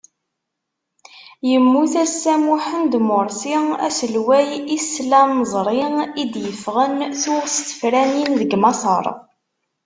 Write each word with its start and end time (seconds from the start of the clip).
Yemmut 1.49 1.93
assa 2.03 2.35
Muḥemmed 2.45 2.93
Mursi, 3.07 3.55
aselway 3.87 4.49
islamẓri 4.77 5.83
i 6.21 6.23
d-yeffɣen 6.33 6.95
tuɣ 7.21 7.43
s 7.55 7.55
tefranin 7.67 8.29
deg 8.41 8.51
Maṣer. 8.61 9.05